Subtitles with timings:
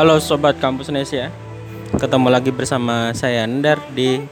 [0.00, 1.28] Halo sobat Kampus Nesia.
[1.92, 4.24] Ketemu lagi bersama saya Endar di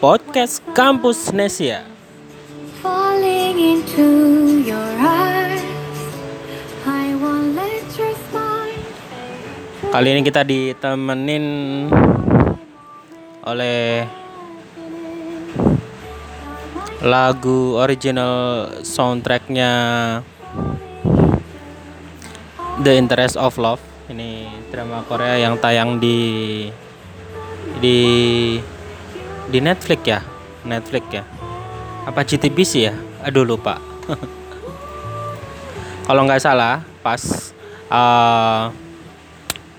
[0.00, 1.84] podcast Kampus Nesia.
[2.80, 3.52] Fade.
[9.92, 11.44] Kali ini kita ditemenin
[13.44, 14.08] oleh
[17.04, 19.72] lagu original soundtracknya
[22.80, 23.91] The Interest of Love.
[24.12, 26.68] Ini drama Korea yang tayang di
[27.80, 27.98] di
[29.48, 30.20] di Netflix ya,
[30.68, 31.24] Netflix ya.
[32.04, 32.94] Apa GTBC ya?
[33.24, 33.80] Aduh lupa.
[36.06, 37.24] Kalau nggak salah, pas
[37.88, 38.68] uh,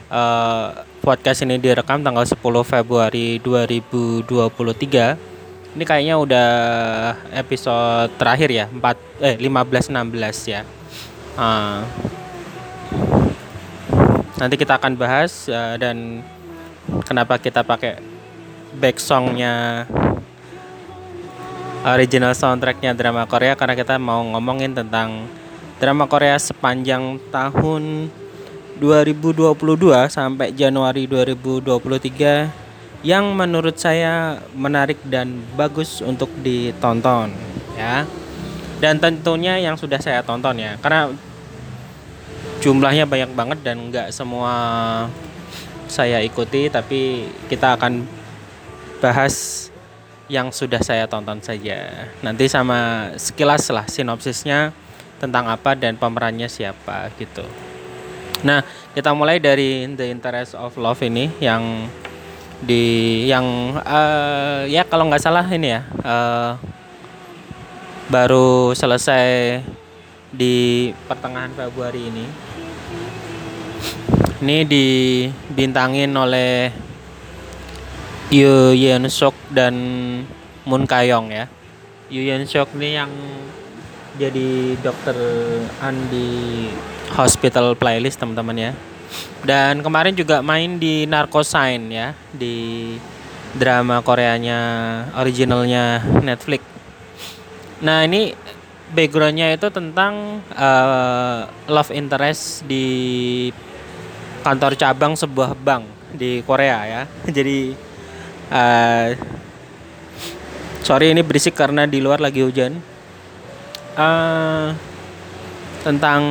[0.10, 0.68] uh,
[1.06, 5.78] podcast ini direkam tanggal 10 Februari 2023.
[5.78, 6.50] Ini kayaknya udah
[7.38, 10.66] episode terakhir ya, 4 eh 15 16 ya.
[11.38, 11.86] Uh,
[14.44, 16.20] nanti kita akan bahas uh, dan
[17.08, 17.96] kenapa kita pakai
[18.76, 19.88] back songnya
[21.88, 25.32] original soundtracknya drama Korea karena kita mau ngomongin tentang
[25.80, 28.12] drama Korea sepanjang tahun
[28.84, 29.56] 2022
[30.12, 37.32] sampai Januari 2023 yang menurut saya menarik dan bagus untuk ditonton
[37.80, 38.04] ya.
[38.84, 41.16] Dan tentunya yang sudah saya tonton ya karena
[42.64, 44.56] jumlahnya banyak banget dan nggak semua
[45.92, 48.08] saya ikuti tapi kita akan
[49.04, 49.68] bahas
[50.32, 52.08] yang sudah saya tonton saja.
[52.24, 54.72] Nanti sama sekilas lah sinopsisnya
[55.20, 57.44] tentang apa dan pemerannya siapa gitu.
[58.48, 58.64] Nah,
[58.96, 61.88] kita mulai dari The Interest of Love ini yang
[62.64, 66.56] di yang uh, ya kalau nggak salah ini ya uh,
[68.08, 69.60] baru selesai
[70.32, 72.53] di pertengahan Februari ini.
[74.44, 76.68] Ini dibintangin oleh
[78.28, 79.72] Yoo Yeon Sok dan
[80.68, 81.48] Moon Kayong ya.
[82.12, 83.08] Yoo Yeon Sok ini yang
[84.20, 85.16] jadi dokter
[85.80, 86.68] An di
[87.16, 88.72] Hospital Playlist teman-teman ya.
[89.48, 93.00] Dan kemarin juga main di Narcosign ya di
[93.56, 94.60] drama Koreanya
[95.24, 96.68] originalnya Netflix.
[97.80, 98.36] Nah ini
[98.92, 102.92] backgroundnya itu tentang uh, love interest di
[104.44, 107.02] kantor cabang sebuah bank di Korea ya.
[107.36, 107.72] Jadi
[108.52, 109.08] uh,
[110.84, 112.78] sorry ini berisik karena di luar lagi hujan.
[113.94, 114.74] Uh,
[115.86, 116.22] tentang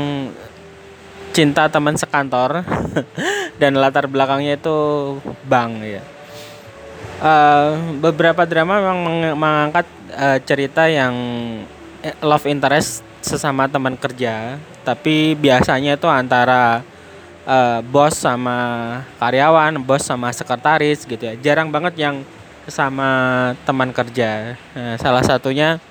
[1.32, 2.66] cinta teman sekantor
[3.60, 4.78] dan latar belakangnya itu
[5.48, 6.02] bank ya.
[7.22, 11.14] Uh, beberapa drama memang meng- mengangkat uh, cerita yang
[12.18, 16.82] love interest sesama teman kerja, tapi biasanya itu antara
[17.46, 18.58] uh, bos sama
[19.18, 21.34] karyawan, bos sama sekretaris gitu ya.
[21.38, 22.16] Jarang banget yang
[22.66, 24.54] sama teman kerja.
[24.74, 25.82] Nah, salah satunya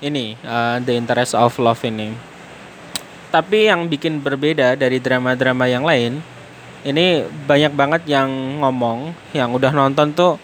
[0.00, 2.12] ini uh, The Interest of Love ini.
[3.28, 6.24] Tapi yang bikin berbeda dari drama-drama yang lain,
[6.86, 8.30] ini banyak banget yang
[8.64, 10.40] ngomong, yang udah nonton tuh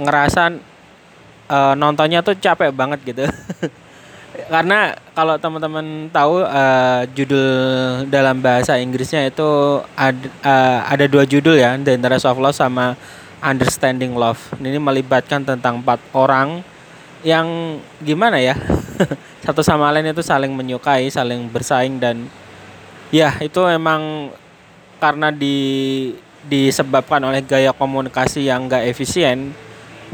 [0.00, 0.56] ngerasa
[1.52, 3.24] uh, nontonnya tuh capek banget gitu.
[4.48, 7.46] Karena kalau teman-teman tahu uh, judul
[8.08, 12.94] dalam bahasa Inggrisnya itu ada uh, ada dua judul ya, The Interest of Love sama
[13.42, 14.38] Understanding Love.
[14.62, 16.62] Ini melibatkan tentang empat orang
[17.22, 18.58] yang gimana ya?
[19.46, 22.26] Satu sama lain itu saling menyukai, saling bersaing dan
[23.10, 24.32] ya itu emang
[25.02, 25.58] karena di
[26.46, 29.54] disebabkan oleh gaya komunikasi yang gak efisien,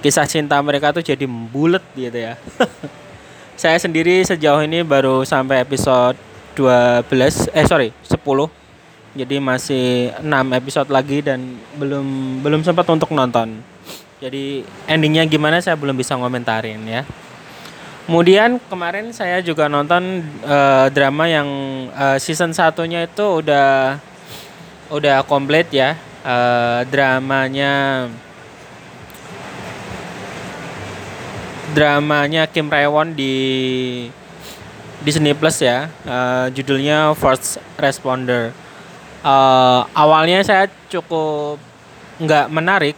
[0.05, 2.37] kisah cinta mereka tuh jadi bulet gitu ya.
[3.59, 6.15] saya sendiri sejauh ini baru sampai episode
[6.55, 8.23] 12 eh sorry 10
[9.19, 10.31] jadi masih 6
[10.63, 13.59] episode lagi dan belum belum sempat untuk nonton.
[14.23, 17.03] Jadi endingnya gimana saya belum bisa ngomentarin ya.
[18.07, 21.49] Kemudian kemarin saya juga nonton uh, drama yang
[21.99, 23.99] uh, season satunya itu udah
[24.95, 25.99] udah komplit ya.
[26.23, 28.07] Uh, dramanya
[31.73, 33.35] dramanya Kim Raewon di
[35.03, 35.89] Disney Plus ya.
[36.05, 38.55] Uh, judulnya First Responder.
[39.21, 41.59] Uh, awalnya saya cukup
[42.19, 42.97] nggak menarik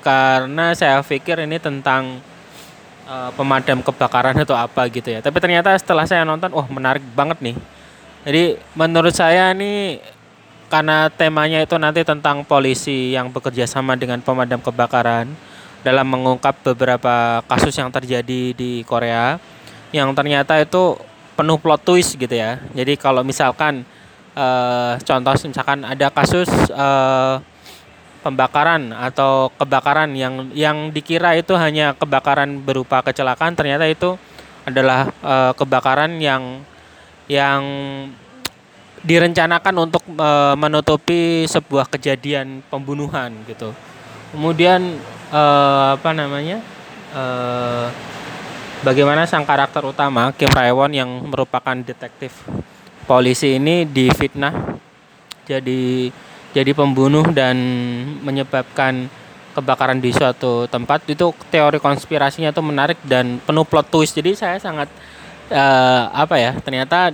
[0.00, 2.20] karena saya pikir ini tentang
[3.08, 5.20] uh, pemadam kebakaran atau apa gitu ya.
[5.20, 7.56] Tapi ternyata setelah saya nonton, wah oh, menarik banget nih.
[8.28, 8.44] Jadi
[8.76, 10.02] menurut saya ini
[10.68, 15.32] karena temanya itu nanti tentang polisi yang bekerja sama dengan pemadam kebakaran
[15.86, 19.38] dalam mengungkap beberapa kasus yang terjadi di Korea
[19.94, 20.98] yang ternyata itu
[21.38, 22.58] penuh plot twist gitu ya.
[22.74, 23.86] Jadi kalau misalkan
[24.34, 27.40] uh, contoh misalkan ada kasus uh,
[28.20, 34.18] pembakaran atau kebakaran yang yang dikira itu hanya kebakaran berupa kecelakaan ternyata itu
[34.66, 36.60] adalah uh, kebakaran yang
[37.30, 37.62] yang
[39.06, 43.70] direncanakan untuk uh, menutupi sebuah kejadian pembunuhan gitu.
[44.34, 44.98] Kemudian
[45.32, 46.60] uh, apa namanya?
[47.12, 47.88] Uh,
[48.84, 52.44] bagaimana sang karakter utama Kim Raewon yang merupakan detektif
[53.08, 54.76] polisi ini difitnah
[55.48, 56.12] jadi
[56.52, 57.56] jadi pembunuh dan
[58.20, 59.08] menyebabkan
[59.56, 64.56] kebakaran di suatu tempat itu teori konspirasinya tuh menarik dan penuh plot twist jadi saya
[64.60, 64.92] sangat
[65.48, 67.10] uh, apa ya ternyata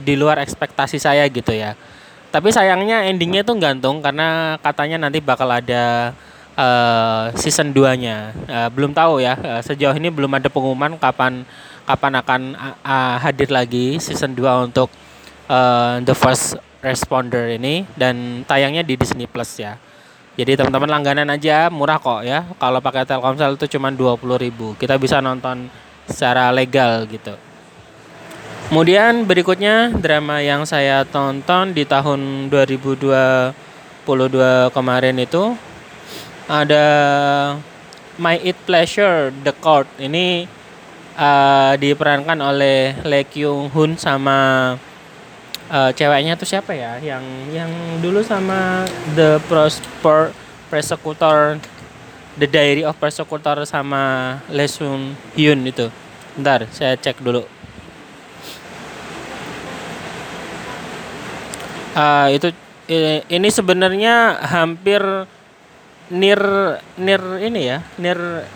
[0.00, 1.76] di luar ekspektasi saya gitu ya.
[2.32, 6.12] Tapi sayangnya endingnya tuh gantung karena katanya nanti bakal ada
[6.56, 8.32] uh, season 2-nya.
[8.48, 9.36] Uh, belum tahu ya.
[9.38, 11.44] Uh, sejauh ini belum ada pengumuman kapan
[11.86, 12.40] kapan akan
[12.82, 14.90] uh, hadir lagi season 2 untuk
[15.46, 19.78] uh, The First Responder ini dan tayangnya di Disney Plus ya.
[20.36, 22.44] Jadi teman-teman langganan aja murah kok ya.
[22.60, 24.76] Kalau pakai Telkomsel itu cuma 20.000.
[24.76, 25.72] Kita bisa nonton
[26.04, 27.32] secara legal gitu.
[28.66, 33.54] Kemudian berikutnya drama yang saya tonton di tahun 2022
[34.74, 35.54] kemarin itu
[36.46, 36.86] ada
[38.16, 39.86] My It Pleasure The Court.
[39.98, 40.46] Ini
[41.18, 44.72] uh, diperankan oleh Lee Kyung Hun sama
[45.68, 46.98] uh, ceweknya tuh siapa ya?
[47.02, 47.70] Yang yang
[48.00, 50.32] dulu sama The Prosper
[50.70, 51.60] Prosecutor
[52.38, 55.90] The Diary of Prosecutor sama Lee Sun Hyun itu.
[56.36, 57.56] Bentar, saya cek dulu.
[61.96, 62.52] uh, itu
[63.26, 65.00] ini sebenarnya hampir
[66.10, 66.40] near
[66.94, 68.46] near ini ya near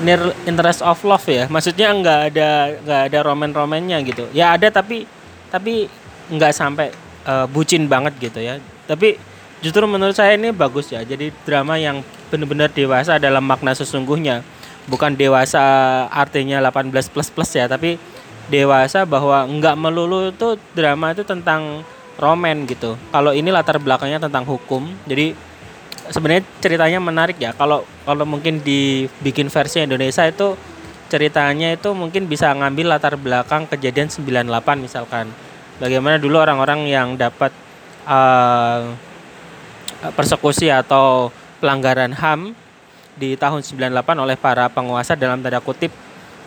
[0.00, 1.46] near interest of love ya.
[1.46, 2.50] Maksudnya nggak ada
[2.82, 4.26] nggak ada roman romannya gitu.
[4.32, 5.04] Ya ada tapi
[5.52, 5.86] tapi
[6.32, 6.88] nggak sampai
[7.28, 8.58] uh, bucin banget gitu ya.
[8.88, 9.20] Tapi
[9.60, 11.04] justru menurut saya ini bagus ya.
[11.04, 12.00] Jadi drama yang
[12.32, 14.42] benar-benar dewasa dalam makna sesungguhnya.
[14.88, 15.60] Bukan dewasa
[16.10, 18.00] artinya 18 plus plus ya tapi
[18.50, 21.84] dewasa bahwa nggak melulu itu drama itu tentang
[22.18, 22.96] roman gitu.
[23.12, 24.88] Kalau ini latar belakangnya tentang hukum.
[25.06, 25.49] Jadi
[26.10, 27.54] sebenarnya ceritanya menarik ya.
[27.54, 30.58] Kalau kalau mungkin dibikin versi Indonesia itu
[31.10, 34.46] ceritanya itu mungkin bisa ngambil latar belakang kejadian 98
[34.78, 35.30] misalkan.
[35.80, 37.50] Bagaimana dulu orang-orang yang dapat
[38.04, 38.92] uh,
[40.12, 42.52] persekusi atau pelanggaran HAM
[43.16, 45.92] di tahun 98 oleh para penguasa dalam tanda kutip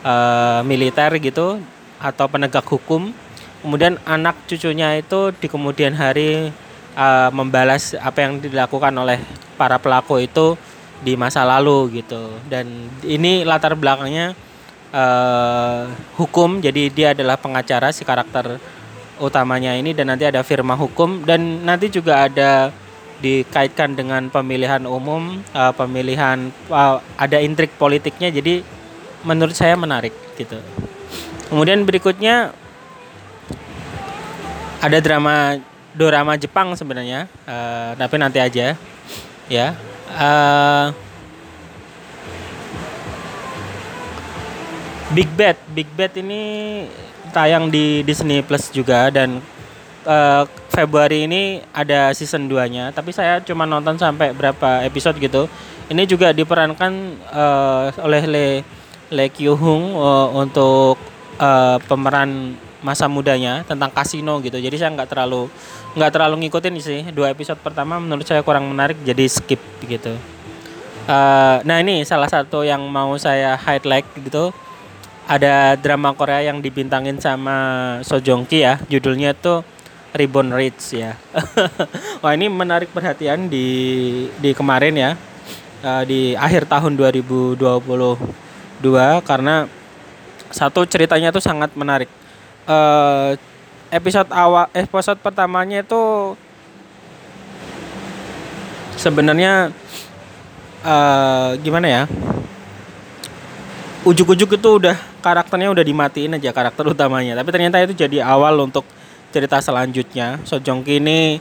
[0.06, 1.62] uh, militer gitu
[2.02, 3.14] atau penegak hukum
[3.64, 6.52] kemudian anak cucunya itu di kemudian hari
[6.98, 9.22] uh, membalas apa yang dilakukan oleh
[9.56, 10.58] para pelaku itu
[11.04, 12.32] di masa lalu gitu.
[12.48, 14.34] Dan ini latar belakangnya
[14.96, 16.64] uh, hukum.
[16.64, 18.58] Jadi dia adalah pengacara si karakter
[19.20, 21.28] utamanya ini dan nanti ada firma hukum.
[21.28, 22.72] Dan nanti juga ada
[23.24, 28.32] dikaitkan dengan pemilihan umum uh, pemilihan uh, ada intrik politiknya.
[28.32, 28.64] Jadi
[29.28, 30.60] menurut saya menarik gitu.
[31.52, 32.56] Kemudian berikutnya
[34.84, 35.60] ada drama
[35.94, 37.28] dorama Jepang sebenarnya.
[37.48, 38.76] Uh, tapi nanti aja
[39.52, 39.76] ya.
[40.14, 40.94] Uh,
[45.14, 45.58] Big Bad.
[45.72, 46.42] Big Bad ini
[47.34, 49.42] tayang di Disney Plus juga dan
[50.06, 55.46] uh, Februari ini ada season 2 nya tapi saya cuma nonton sampai berapa episode gitu.
[55.92, 56.94] Ini juga diperankan
[57.30, 58.48] uh, oleh Le
[59.14, 60.98] Le Kyu Hung uh, untuk
[61.38, 64.60] uh, pemeran masa mudanya tentang kasino gitu.
[64.60, 65.48] Jadi saya nggak terlalu
[65.96, 67.02] nggak terlalu ngikutin sih.
[67.16, 70.14] Dua episode pertama menurut saya kurang menarik jadi skip gitu.
[71.04, 74.52] Uh, nah ini salah satu yang mau saya highlight gitu.
[75.24, 77.56] Ada drama Korea yang dibintangin sama
[78.04, 78.76] So Joong Ki ya.
[78.92, 79.64] Judulnya tuh
[80.12, 81.16] Ribbon Ridge ya.
[82.22, 83.66] Wah ini menarik perhatian di
[84.44, 85.12] di kemarin ya.
[85.84, 87.60] Uh, di akhir tahun 2022
[89.28, 89.68] karena
[90.54, 92.08] satu ceritanya tuh sangat menarik
[92.68, 93.36] uh,
[93.94, 96.34] episode awal episode pertamanya itu
[98.98, 99.70] sebenarnya
[100.84, 102.04] uh, gimana ya?
[104.04, 107.40] Ujuk-ujuk itu udah karakternya udah dimatiin aja karakter utamanya.
[107.40, 108.84] Tapi ternyata itu jadi awal untuk
[109.32, 110.44] cerita selanjutnya.
[110.44, 111.40] Sojongki ini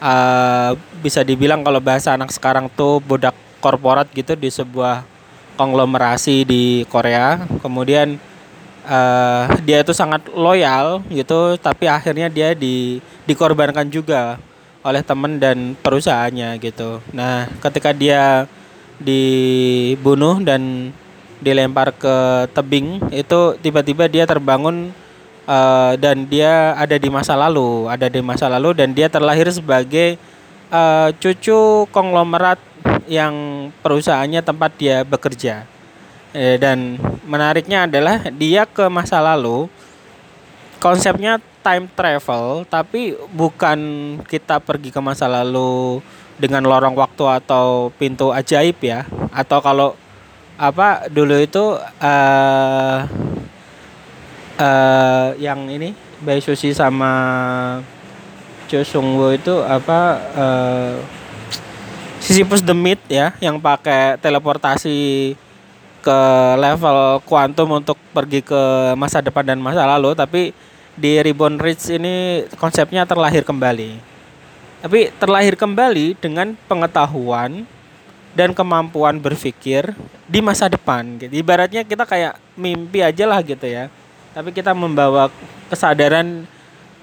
[0.00, 0.72] uh,
[1.04, 5.04] bisa dibilang kalau bahasa anak sekarang tuh budak korporat gitu di sebuah
[5.60, 7.44] konglomerasi di Korea.
[7.60, 8.16] Kemudian
[8.88, 14.40] uh, dia itu sangat loyal gitu tapi akhirnya dia di dikorbankan juga
[14.80, 18.48] oleh teman dan perusahaannya gitu nah ketika dia
[18.98, 20.90] dibunuh dan
[21.38, 24.90] dilempar ke tebing itu tiba-tiba dia terbangun
[25.46, 30.18] uh, dan dia ada di masa lalu ada di masa lalu dan dia terlahir sebagai
[30.72, 32.58] uh, cucu konglomerat
[33.08, 33.34] yang
[33.80, 35.64] perusahaannya tempat dia bekerja.
[36.36, 39.64] Eh, dan menariknya adalah dia ke masa lalu
[40.76, 43.78] konsepnya time travel tapi bukan
[44.28, 46.04] kita pergi ke masa lalu
[46.36, 49.08] dengan lorong waktu atau pintu ajaib ya.
[49.32, 49.96] Atau kalau
[50.58, 52.98] apa dulu itu uh,
[54.58, 57.10] uh, yang ini Bae Susi sama
[58.68, 60.00] Cho Sung itu apa
[60.36, 60.94] uh,
[62.20, 65.32] Sisyphus the Myth ya yang pakai teleportasi
[66.08, 66.20] ke
[66.56, 68.62] level kuantum untuk pergi ke
[68.96, 70.56] masa depan dan masa lalu tapi
[70.96, 74.00] di Ribbon Ridge ini konsepnya terlahir kembali
[74.78, 77.66] tapi terlahir kembali dengan pengetahuan
[78.38, 79.90] dan kemampuan berpikir
[80.30, 81.34] di masa depan gitu.
[81.34, 83.90] Ibaratnya kita kayak mimpi aja lah gitu ya.
[84.30, 85.26] Tapi kita membawa
[85.66, 86.46] kesadaran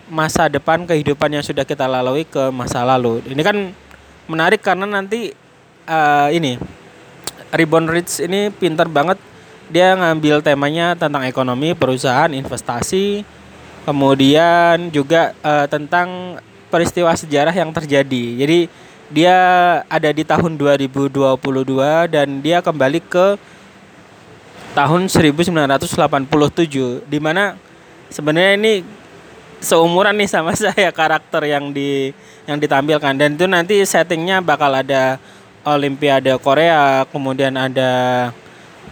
[0.07, 3.19] masa depan kehidupan yang sudah kita lalui ke masa lalu.
[3.27, 3.75] Ini kan
[4.31, 5.35] menarik karena nanti
[5.83, 6.55] uh, ini
[7.55, 9.19] Ribbon Ridge ini pinter banget
[9.65, 13.25] dia ngambil temanya tentang ekonomi, perusahaan, investasi,
[13.87, 16.37] kemudian juga uh, tentang
[16.69, 18.45] peristiwa sejarah yang terjadi.
[18.45, 18.59] Jadi
[19.09, 19.37] dia
[19.85, 21.13] ada di tahun 2022
[22.09, 23.37] dan dia kembali ke
[24.75, 27.55] tahun 1987 di mana
[28.09, 28.73] sebenarnya ini
[29.63, 32.11] seumuran nih sama saya karakter yang di
[32.45, 35.17] yang ditampilkan dan itu nanti settingnya bakal ada
[35.65, 38.29] Olimpiade Korea kemudian ada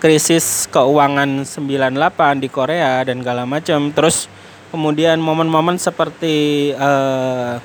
[0.02, 3.94] krisis keuangan 98 di Korea dan segala macam.
[3.94, 4.26] Terus
[4.74, 7.62] kemudian momen-momen seperti uh,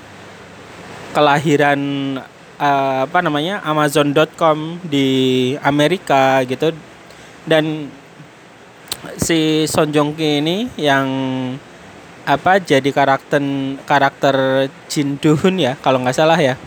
[1.16, 1.80] kelahiran
[2.60, 6.76] uh, apa namanya Amazon.com di Amerika gitu.
[7.48, 7.88] Dan
[9.16, 11.08] si Son Joong Ki ini yang
[12.28, 13.40] apa jadi karakter
[13.88, 16.60] karakter Jin Doon ya kalau nggak salah ya.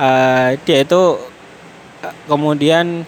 [0.00, 1.29] Uh, dia itu
[2.28, 3.04] kemudian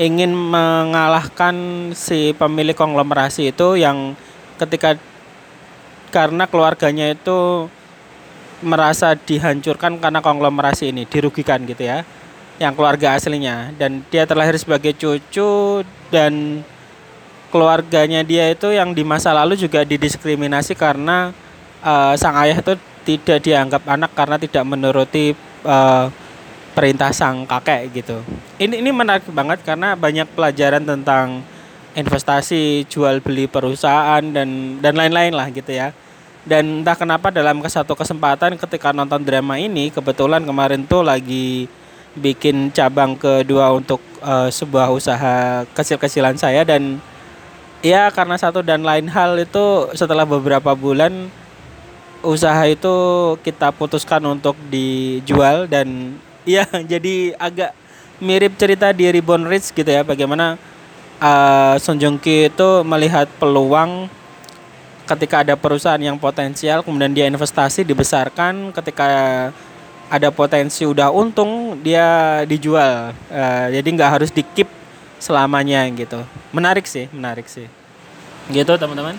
[0.00, 1.54] ingin mengalahkan
[1.92, 4.16] si pemilik konglomerasi itu yang
[4.56, 4.96] ketika
[6.12, 7.68] karena keluarganya itu
[8.62, 12.06] merasa dihancurkan karena konglomerasi ini dirugikan gitu ya
[12.62, 13.74] yang keluarga aslinya.
[13.74, 15.82] Dan dia terlahir sebagai cucu
[16.14, 16.62] dan
[17.50, 21.34] keluarganya dia itu yang di masa lalu juga didiskriminasi karena
[21.84, 26.08] uh, sang ayah itu tidak dianggap anak karena tidak menuruti uh,
[26.72, 28.18] perintah sang kakek gitu.
[28.56, 31.44] Ini ini menarik banget karena banyak pelajaran tentang
[31.92, 35.92] investasi, jual beli perusahaan dan dan lain-lain lah gitu ya.
[36.42, 41.70] Dan entah kenapa dalam satu kesempatan ketika nonton drama ini kebetulan kemarin tuh lagi
[42.18, 46.98] bikin cabang kedua untuk uh, sebuah usaha kecil-kecilan saya dan
[47.80, 51.30] ya karena satu dan lain hal itu setelah beberapa bulan
[52.22, 52.94] usaha itu
[53.42, 57.70] kita putuskan untuk dijual dan ya jadi agak
[58.22, 60.58] mirip cerita di Ribbon Ridge gitu ya bagaimana
[61.18, 64.06] uh, Son Joong Ki itu melihat peluang
[65.06, 69.06] ketika ada perusahaan yang potensial kemudian dia investasi dibesarkan ketika
[70.12, 74.44] ada potensi udah untung dia dijual uh, jadi nggak harus di
[75.22, 76.18] selamanya gitu.
[76.50, 77.70] Menarik sih, menarik sih.
[78.50, 79.14] Gitu teman-teman.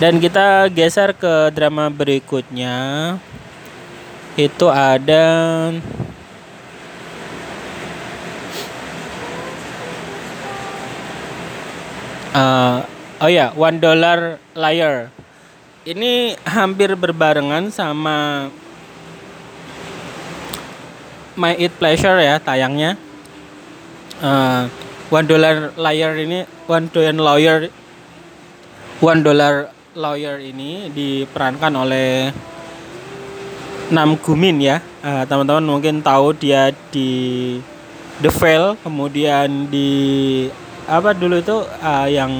[0.00, 3.20] Dan kita geser ke drama berikutnya.
[4.32, 5.28] Itu ada
[12.30, 12.86] Uh,
[13.18, 15.10] oh ya, One Dollar Liar.
[15.82, 18.46] Ini hampir berbarengan sama
[21.34, 22.94] My Eat Pleasure ya tayangnya.
[24.22, 24.70] Uh,
[25.10, 27.58] One Dollar Lawyer ini One Dollar Lawyer
[29.02, 32.30] One Dollar Lawyer ini diperankan oleh
[33.90, 34.78] Nam Gumin ya.
[35.02, 37.58] teman teman-teman mungkin tahu dia di
[38.22, 39.90] The Veil, kemudian di
[40.86, 42.30] apa dulu itu uh, yang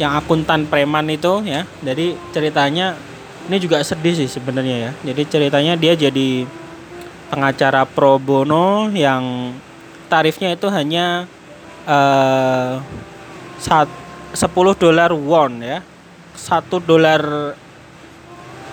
[0.00, 1.68] yang akuntan preman itu ya.
[1.84, 2.96] Jadi ceritanya
[3.44, 4.90] ini juga sedih sih sebenarnya ya.
[5.12, 6.48] Jadi ceritanya dia jadi
[7.28, 9.52] pengacara pro bono yang
[10.08, 11.28] tarifnya itu hanya
[11.84, 12.80] uh,
[13.60, 13.90] sat,
[14.32, 14.48] 10
[14.80, 15.84] dolar won ya.
[16.34, 17.54] 1 dolar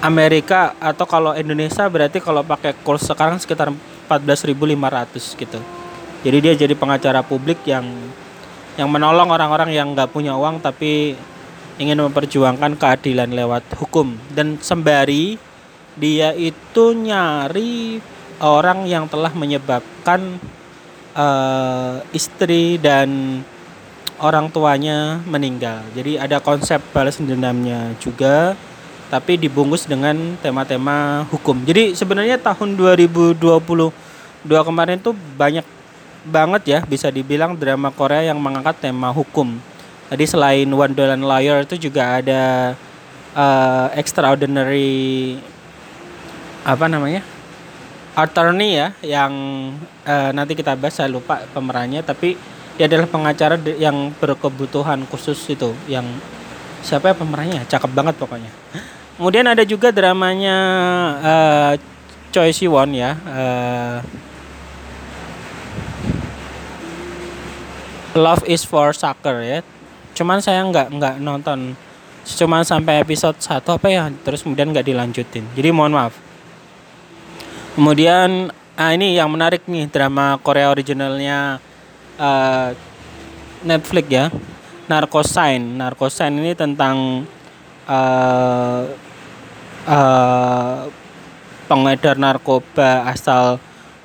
[0.01, 3.70] Amerika atau kalau Indonesia berarti kalau pakai kurs sekarang sekitar
[4.10, 5.60] 14.500 gitu.
[6.22, 7.86] Jadi dia jadi pengacara publik yang
[8.80, 11.13] yang menolong orang-orang yang nggak punya uang tapi
[11.77, 15.36] ingin memperjuangkan keadilan lewat hukum dan sembari
[16.00, 18.00] dia itu nyari
[18.41, 20.39] orang yang telah menyebabkan
[21.13, 23.41] uh, istri dan
[24.22, 25.82] orang tuanya meninggal.
[25.98, 28.56] Jadi ada konsep balas dendamnya juga.
[29.12, 31.60] tapi dibungkus dengan tema-tema hukum.
[31.68, 33.92] Jadi sebenarnya tahun 2022
[34.48, 35.68] kemarin tuh banyak
[36.24, 39.60] banget ya bisa dibilang drama Korea yang mengangkat tema hukum.
[40.08, 42.72] Tadi selain Wonderland Liar itu juga ada
[43.36, 45.36] uh, Extraordinary
[46.63, 47.28] apa namanya?
[48.16, 49.34] Attorney ya yang
[50.08, 52.40] uh, nanti kita bahas saya lupa pemerannya tapi
[52.75, 56.06] dia adalah pengacara yang berkebutuhan khusus itu yang
[56.82, 58.51] siapa ya pemerannya cakep banget pokoknya.
[59.20, 60.58] Kemudian ada juga dramanya
[61.22, 61.74] uh,
[62.34, 64.00] Choi Siwon ya uh,
[68.12, 69.63] Love is for Sucker ya.
[70.12, 71.80] Cuman saya nggak nggak nonton.
[72.28, 75.48] Cuman sampai episode 1 apa ya, terus kemudian nggak dilanjutin.
[75.56, 76.13] Jadi mohon maaf.
[77.80, 81.63] Kemudian ah ini yang menarik nih drama Korea originalnya
[82.20, 82.74] uh,
[83.62, 84.25] Netflix ya.
[84.89, 85.80] Narcosign.
[85.80, 87.27] Narcosign ini tentang
[87.88, 88.84] uh,
[89.88, 90.89] uh,
[91.72, 93.56] pengedar narkoba asal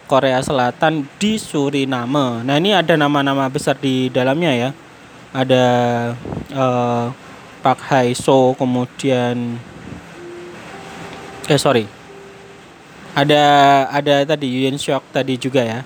[0.07, 2.47] Korea Selatan di Suriname.
[2.47, 4.71] Nah ini ada nama-nama besar di dalamnya ya.
[5.35, 5.65] Ada
[6.55, 7.11] uh,
[7.59, 9.59] Park Hae So, kemudian
[11.51, 11.91] eh sorry,
[13.15, 13.43] ada
[13.91, 15.83] ada tadi Yuen Seok tadi juga ya.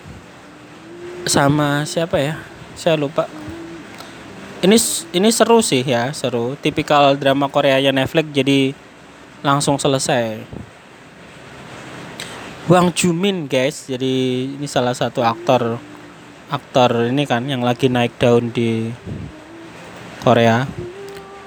[1.29, 2.41] Sama siapa ya?
[2.77, 3.29] Saya lupa.
[4.61, 4.77] Ini
[5.17, 6.57] ini seru sih ya, seru.
[6.61, 8.77] Tipikal drama Korea yang Netflix jadi
[9.41, 10.45] langsung selesai.
[12.71, 15.83] Wang Jumin guys jadi ini salah satu aktor
[16.55, 18.95] aktor ini kan yang lagi naik daun di
[20.23, 20.71] Korea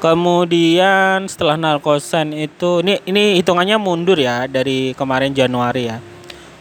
[0.03, 6.03] kemudian setelah Narkosen itu ini ini hitungannya mundur ya dari kemarin Januari ya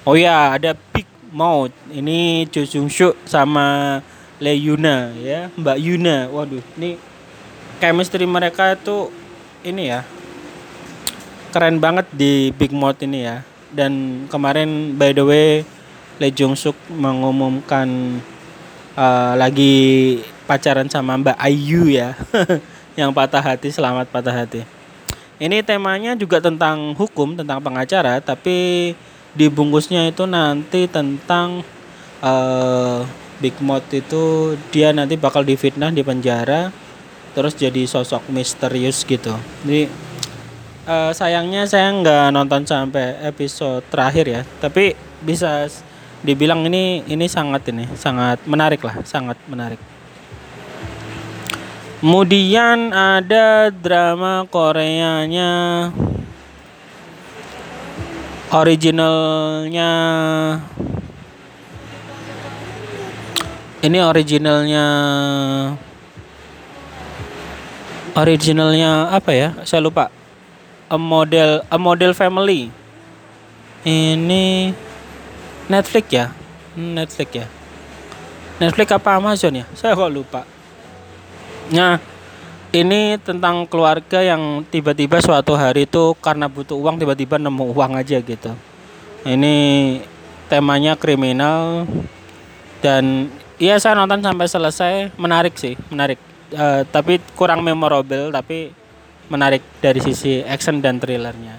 [0.07, 3.99] oh ya ada Big Mouth ini Chu Jung Suk sama
[4.39, 5.49] Le Yuna ya.
[5.57, 6.17] Mbak Yuna.
[6.29, 7.01] Waduh ini
[7.81, 9.11] chemistry mereka itu
[9.65, 10.07] ini ya
[11.53, 13.45] keren banget di Big Mouth ini ya.
[13.73, 15.49] Dan kemarin by the way
[16.21, 18.21] Lee Jung Suk mengumumkan
[18.97, 22.17] uh, lagi pacaran sama Mbak Ayu ya.
[23.01, 24.65] Yang patah hati selamat patah hati.
[25.41, 28.93] Ini temanya juga tentang hukum tentang pengacara tapi
[29.33, 31.65] dibungkusnya itu nanti tentang
[32.21, 33.01] uh,
[33.41, 36.71] Big Mouth itu dia nanti bakal difitnah di penjara
[37.33, 39.33] terus jadi sosok misterius gitu.
[39.65, 39.89] Jadi
[40.87, 44.41] uh, sayangnya saya nggak nonton sampai episode terakhir ya.
[44.61, 45.67] Tapi bisa
[46.23, 49.81] dibilang ini ini sangat ini sangat menarik lah sangat menarik.
[52.03, 55.51] Kemudian ada drama Koreanya
[58.53, 59.91] originalnya.
[63.83, 64.87] Ini originalnya
[68.15, 69.49] originalnya apa ya?
[69.67, 70.13] Saya lupa.
[70.93, 72.69] A model a model family.
[73.83, 74.71] Ini
[75.67, 76.31] Netflix ya?
[76.77, 77.47] Netflix ya?
[78.61, 79.67] Netflix apa Amazon ya?
[79.75, 80.47] Saya kok lupa.
[81.73, 82.12] Nah
[82.73, 88.19] ini tentang keluarga yang tiba-tiba suatu hari itu karena butuh uang tiba-tiba nemu uang aja
[88.19, 88.53] gitu
[89.29, 90.01] ini
[90.49, 91.85] temanya kriminal
[92.81, 93.29] dan
[93.61, 96.19] iya saya nonton sampai selesai menarik sih menarik
[96.57, 98.73] uh, tapi kurang memorable tapi
[99.33, 101.57] menarik dari sisi action dan thrillernya.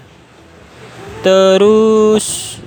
[1.26, 2.58] Terus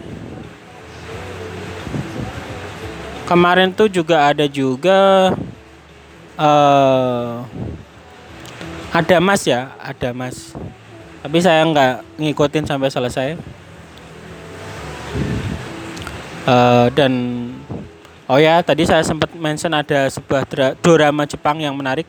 [3.23, 5.31] kemarin tuh juga ada juga
[6.35, 7.47] uh,
[8.91, 10.55] ada Mas ya, ada Mas.
[11.23, 13.27] Tapi saya nggak ngikutin sampai selesai.
[16.47, 17.11] Uh, dan
[18.31, 20.47] oh ya tadi saya sempat mention ada sebuah
[20.79, 22.07] drama Jepang yang menarik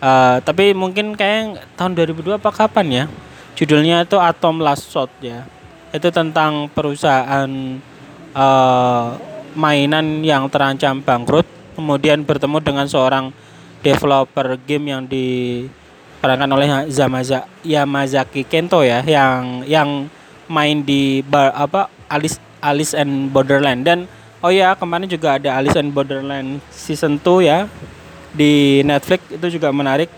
[0.00, 3.04] Uh, tapi mungkin kayak tahun 2002 apa kapan ya?
[3.52, 5.44] Judulnya itu Atom Last Shot ya.
[5.92, 7.50] Itu tentang perusahaan
[8.32, 9.06] uh,
[9.52, 11.44] mainan yang terancam bangkrut,
[11.76, 13.28] kemudian bertemu dengan seorang
[13.84, 15.04] developer game yang
[16.20, 19.88] diperankan oleh Zamaza Yamazaki Kento ya, yang yang
[20.52, 24.04] main di bar, apa Alice Alice and Borderland dan
[24.44, 27.64] oh ya kemarin juga ada Alice and Borderland season 2 ya
[28.36, 30.12] di Netflix itu juga menarik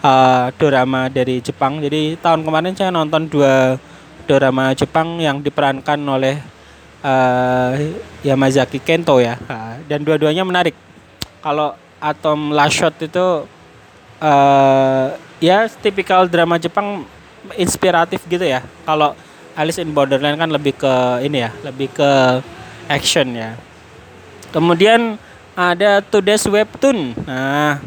[0.00, 1.78] uh, drama dari Jepang.
[1.80, 3.76] Jadi tahun kemarin saya nonton dua
[4.24, 6.40] drama Jepang yang diperankan oleh
[7.04, 7.76] uh,
[8.24, 9.36] Yamazaki Kento ya.
[9.44, 10.72] Uh, dan dua-duanya menarik.
[11.44, 13.44] Kalau Atom Last Shot itu
[14.20, 15.06] uh,
[15.42, 17.06] ya tipikal drama Jepang
[17.58, 18.64] inspiratif gitu ya.
[18.86, 19.12] Kalau
[19.54, 22.10] Alice in Borderland kan lebih ke ini ya, lebih ke
[22.90, 23.54] action ya.
[24.50, 25.18] Kemudian
[25.54, 27.14] ada Today's Webtoon.
[27.26, 27.78] Nah,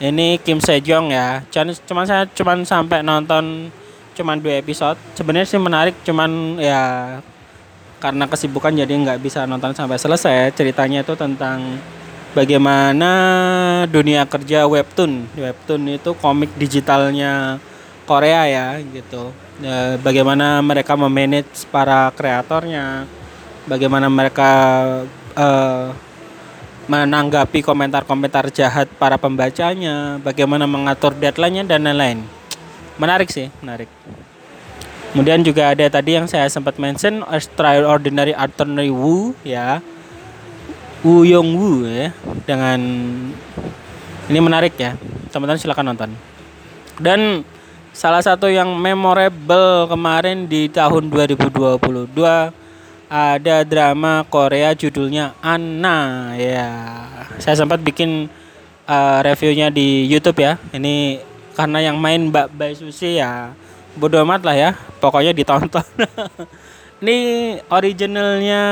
[0.00, 1.40] ini Kim Sejong ya.
[1.88, 3.72] Cuma saya cuma sampai nonton
[4.14, 5.00] cuman dua episode.
[5.16, 6.82] Sebenarnya sih menarik, cuman ya
[7.98, 10.52] karena kesibukan jadi nggak bisa nonton sampai selesai.
[10.52, 11.80] Ceritanya itu tentang
[12.34, 13.10] bagaimana
[13.88, 15.30] dunia kerja webtoon.
[15.38, 17.62] Webtoon itu komik digitalnya
[18.04, 19.32] Korea ya gitu.
[19.62, 23.06] Ya, bagaimana mereka memanage para kreatornya,
[23.70, 24.50] bagaimana mereka
[25.38, 25.88] eh,
[26.90, 32.20] menanggapi komentar-komentar jahat para pembacanya, bagaimana mengatur deadline-nya dan lain-lain.
[33.00, 33.88] Menarik sih, menarik.
[35.14, 39.78] Kemudian juga ada tadi yang saya sempat mention Extraordinary Attorney Wu ya.
[41.04, 42.16] Wu Yong Wu ya
[42.48, 42.80] dengan
[44.24, 44.96] ini menarik ya.
[45.28, 46.10] Teman-teman silakan nonton.
[46.96, 47.44] Dan
[47.92, 52.08] salah satu yang memorable kemarin di tahun 2022
[53.12, 56.72] ada drama Korea judulnya Anna ya.
[57.36, 58.32] Saya sempat bikin
[58.88, 60.56] uh, reviewnya di YouTube ya.
[60.72, 61.20] Ini
[61.52, 63.52] karena yang main Mbak Bai Susi ya
[63.92, 64.70] bodo amat lah ya.
[65.04, 65.84] Pokoknya ditonton.
[67.04, 67.16] Ini
[67.68, 68.62] originalnya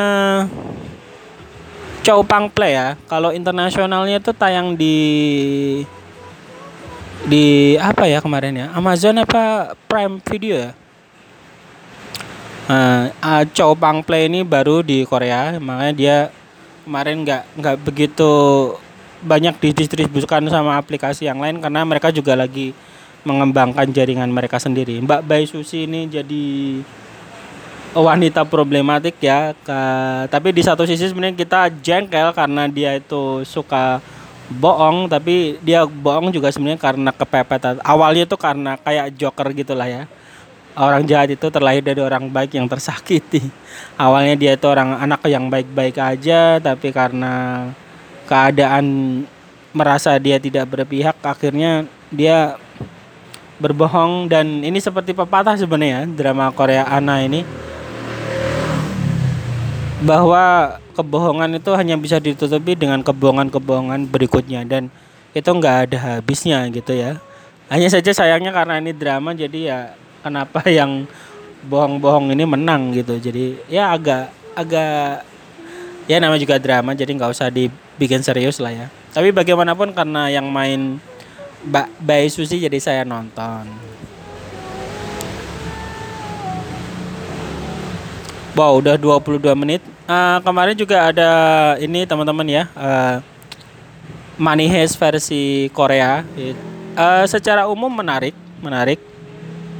[2.03, 2.99] Chow Pang Play ya.
[3.07, 4.97] Kalau internasionalnya itu tayang di
[7.27, 8.67] di apa ya kemarin ya?
[8.75, 10.71] Amazon apa Prime Video ya?
[12.67, 16.17] Nah, uh, Chow Pang Play ini baru di Korea, makanya dia
[16.83, 18.31] kemarin nggak nggak begitu
[19.23, 22.75] banyak didistribusikan sama aplikasi yang lain karena mereka juga lagi
[23.23, 24.99] mengembangkan jaringan mereka sendiri.
[24.99, 26.47] Mbak Bai Susi ini jadi
[27.93, 29.81] wanita problematik ya, ke,
[30.33, 34.01] tapi di satu sisi sebenarnya kita jengkel karena dia itu suka
[34.49, 37.85] bohong, tapi dia bohong juga sebenarnya karena kepepet.
[37.85, 40.05] Awalnya itu karena kayak joker gitulah ya
[40.77, 43.45] orang jahat itu terlahir dari orang baik yang tersakiti.
[44.01, 47.69] Awalnya dia itu orang anak yang baik-baik aja, tapi karena
[48.25, 48.87] keadaan
[49.73, 52.57] merasa dia tidak berpihak, akhirnya dia
[53.61, 57.47] berbohong dan ini seperti pepatah sebenarnya drama Korea Ana ini
[60.03, 64.91] bahwa kebohongan itu hanya bisa ditutupi dengan kebohongan-kebohongan berikutnya dan
[65.33, 67.23] itu nggak ada habisnya gitu ya.
[67.71, 69.79] Hanya saja sayangnya karena ini drama jadi ya
[70.21, 71.07] kenapa yang
[71.71, 73.17] bohong-bohong ini menang gitu.
[73.17, 75.23] Jadi ya agak agak
[76.11, 78.87] ya nama juga drama jadi nggak usah dibikin serius lah ya.
[79.15, 80.99] Tapi bagaimanapun karena yang main
[81.63, 83.92] Mbak Bayi Susi jadi saya nonton
[88.53, 89.81] Wow udah 22 menit.
[90.05, 91.31] Uh, Kemarin juga ada
[91.81, 93.25] ini teman-teman ya uh,
[94.37, 96.21] Money Heist versi Korea.
[96.93, 99.01] Uh, Secara umum menarik Menarik.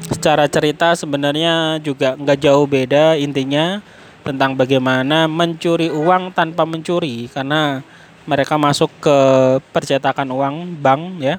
[0.09, 3.85] Secara cerita sebenarnya juga nggak jauh beda intinya
[4.25, 7.85] tentang bagaimana mencuri uang tanpa mencuri karena
[8.25, 9.17] mereka masuk ke
[9.69, 11.37] percetakan uang bank ya.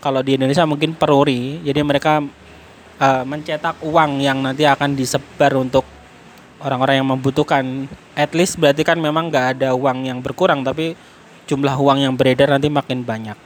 [0.00, 2.24] Kalau di Indonesia mungkin peruri jadi mereka
[3.04, 5.99] uh, mencetak uang yang nanti akan disebar untuk
[6.60, 10.94] orang-orang yang membutuhkan at least berarti kan memang nggak ada uang yang berkurang tapi
[11.48, 13.36] jumlah uang yang beredar nanti makin banyak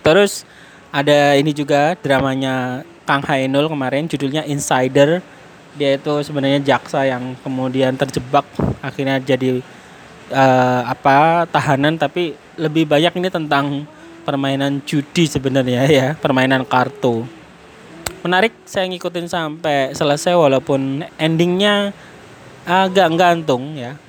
[0.00, 0.46] terus
[0.94, 5.20] ada ini juga dramanya Kang Hainul kemarin judulnya Insider.
[5.76, 8.46] Dia itu sebenarnya jaksa yang kemudian terjebak
[8.78, 9.60] akhirnya jadi
[10.32, 13.84] uh, apa tahanan tapi lebih banyak ini tentang
[14.22, 17.28] permainan judi sebenarnya ya, permainan kartu.
[18.24, 21.92] Menarik saya ngikutin sampai selesai walaupun endingnya
[22.64, 24.00] agak gantung ya.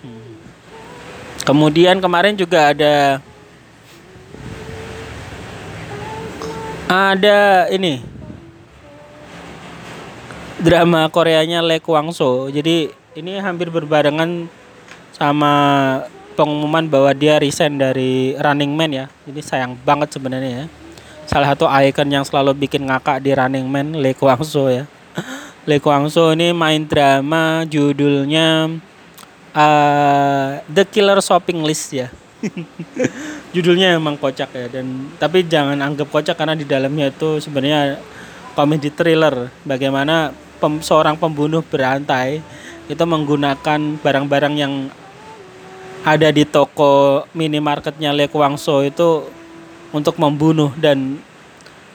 [1.43, 3.19] Kemudian kemarin juga ada
[6.87, 7.99] ada ini
[10.63, 12.47] drama Koreanya Le Kwang So.
[12.47, 14.47] Jadi ini hampir berbarengan
[15.11, 15.53] sama
[16.39, 19.05] pengumuman bahwa dia resign dari Running Man ya.
[19.27, 20.84] Jadi sayang banget sebenarnya ya.
[21.25, 24.85] Salah satu icon yang selalu bikin ngakak di Running Man Le Kwang So ya.
[25.69, 28.69] Le Kwang So ini main drama judulnya
[29.55, 32.13] uh, The Killer Shopping List ya.
[33.55, 37.97] Judulnya emang kocak ya dan tapi jangan anggap kocak karena di dalamnya itu sebenarnya
[38.53, 40.29] komedi thriller bagaimana
[40.61, 42.43] pem, seorang pembunuh berantai
[42.85, 44.73] itu menggunakan barang-barang yang
[46.05, 49.25] ada di toko minimarketnya Le Kwangso itu
[49.91, 50.71] untuk membunuh.
[50.77, 51.19] Dan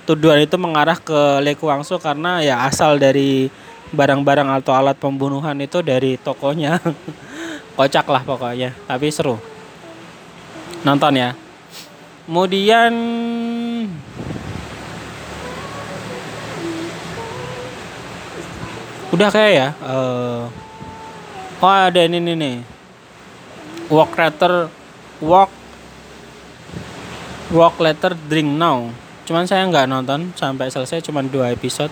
[0.05, 3.51] tuduhan itu mengarah ke Le Kwangso karena ya asal dari
[3.91, 6.79] barang-barang atau alat pembunuhan itu dari tokonya.
[7.79, 9.41] Kocak lah pokoknya tapi seru.
[10.85, 11.33] Nonton ya.
[12.29, 12.93] Kemudian
[19.11, 20.47] udah kayak ya uh,
[21.59, 22.57] oh ada ini nih
[23.91, 24.71] walk letter
[25.19, 25.51] walk
[27.51, 28.91] walk letter drink now.
[29.27, 31.91] Cuman saya nggak nonton sampai selesai cuman dua episode.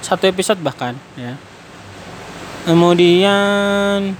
[0.00, 1.36] Satu episode bahkan ya.
[2.68, 4.12] Kemudian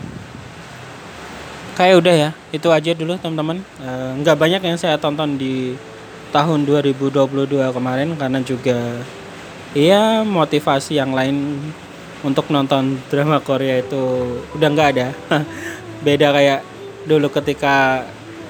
[1.77, 3.61] kayak udah ya itu aja dulu teman-teman.
[3.81, 5.77] Eh, nggak banyak yang saya tonton di
[6.33, 9.01] tahun 2022 kemarin karena juga
[9.73, 11.57] ya motivasi yang lain
[12.21, 15.09] untuk nonton drama Korea itu udah nggak ada.
[16.07, 16.61] Beda kayak
[17.09, 18.05] dulu ketika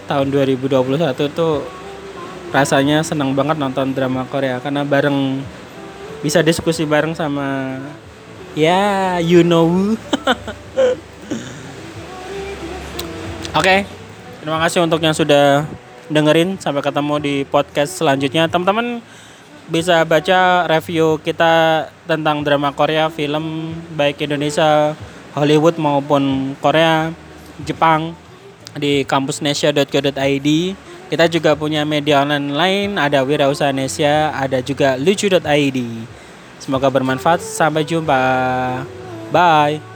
[0.08, 1.77] tahun 2021 tuh
[2.48, 5.44] rasanya senang banget nonton drama Korea karena bareng
[6.24, 7.78] bisa diskusi bareng sama
[8.56, 9.68] ya you know
[13.58, 13.82] Oke,
[14.38, 15.66] terima kasih untuk yang sudah
[16.06, 16.62] dengerin.
[16.62, 18.46] Sampai ketemu di podcast selanjutnya.
[18.46, 19.02] Teman-teman
[19.66, 24.94] bisa baca review kita tentang drama Korea, film baik Indonesia,
[25.34, 27.10] Hollywood maupun Korea,
[27.66, 28.14] Jepang
[28.78, 30.48] di kampusnesia.co.id.
[31.08, 35.78] Kita juga punya media online lain, ada Wirausaha Nesia, ada juga lucu.id.
[36.60, 37.40] Semoga bermanfaat.
[37.40, 38.20] Sampai jumpa.
[39.32, 39.87] Bye.